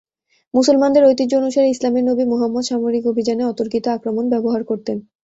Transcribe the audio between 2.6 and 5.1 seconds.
সামরিক অভিযানে অতর্কিত আক্রমণ ব্যবহার করতেন।